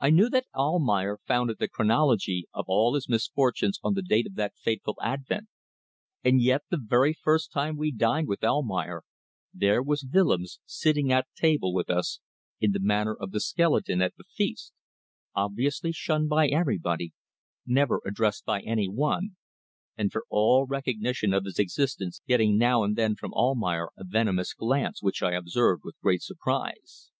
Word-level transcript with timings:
I 0.00 0.08
knew 0.08 0.30
that 0.30 0.46
Almayer 0.54 1.18
founded 1.26 1.58
the 1.58 1.68
chronology 1.68 2.46
of 2.54 2.64
all 2.68 2.94
his 2.94 3.06
misfortunes 3.06 3.78
on 3.82 3.92
the 3.92 4.00
date 4.00 4.26
of 4.26 4.34
that 4.36 4.56
fateful 4.56 4.96
advent; 5.02 5.48
and 6.24 6.40
yet 6.40 6.62
the 6.70 6.80
very 6.82 7.12
first 7.12 7.52
time 7.52 7.76
we 7.76 7.92
dined 7.92 8.28
with 8.28 8.42
Almayer 8.42 9.02
there 9.52 9.82
was 9.82 10.08
Willems 10.10 10.58
sitting 10.64 11.12
at 11.12 11.28
table 11.36 11.74
with 11.74 11.90
us 11.90 12.18
in 12.60 12.72
the 12.72 12.80
manner 12.80 13.14
of 13.14 13.30
the 13.30 13.40
skeleton 13.40 14.00
at 14.00 14.16
the 14.16 14.24
feast, 14.24 14.72
obviously 15.34 15.92
shunned 15.92 16.30
by 16.30 16.48
everybody, 16.48 17.12
never 17.66 18.00
addressed 18.06 18.46
by 18.46 18.62
any 18.62 18.88
one, 18.88 19.36
and 19.98 20.10
for 20.10 20.24
all 20.30 20.64
recognition 20.64 21.34
of 21.34 21.44
his 21.44 21.58
existence 21.58 22.22
getting 22.26 22.56
now 22.56 22.82
and 22.82 22.96
then 22.96 23.14
from 23.16 23.34
Almayer 23.34 23.90
a 23.98 24.04
venomous 24.06 24.54
glance 24.54 25.02
which 25.02 25.22
I 25.22 25.32
observed 25.32 25.82
with 25.84 26.00
great 26.00 26.22
surprise. 26.22 27.10